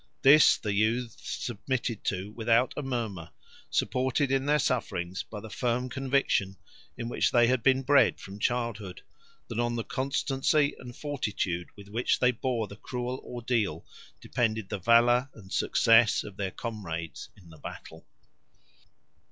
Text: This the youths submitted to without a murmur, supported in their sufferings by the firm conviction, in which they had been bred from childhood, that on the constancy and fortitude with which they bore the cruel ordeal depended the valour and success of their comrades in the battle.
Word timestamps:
This 0.23 0.57
the 0.57 0.73
youths 0.73 1.29
submitted 1.45 2.03
to 2.05 2.31
without 2.31 2.73
a 2.75 2.81
murmur, 2.81 3.29
supported 3.69 4.31
in 4.31 4.47
their 4.47 4.57
sufferings 4.57 5.21
by 5.21 5.39
the 5.39 5.49
firm 5.51 5.89
conviction, 5.89 6.57
in 6.97 7.07
which 7.07 7.29
they 7.29 7.45
had 7.45 7.61
been 7.61 7.83
bred 7.83 8.19
from 8.19 8.39
childhood, 8.39 9.03
that 9.47 9.59
on 9.59 9.75
the 9.75 9.83
constancy 9.83 10.73
and 10.79 10.95
fortitude 10.95 11.67
with 11.77 11.87
which 11.87 12.17
they 12.17 12.31
bore 12.31 12.67
the 12.67 12.77
cruel 12.77 13.21
ordeal 13.23 13.85
depended 14.19 14.69
the 14.69 14.79
valour 14.79 15.29
and 15.35 15.53
success 15.53 16.23
of 16.23 16.35
their 16.35 16.49
comrades 16.49 17.29
in 17.37 17.51
the 17.51 17.59
battle. 17.59 18.07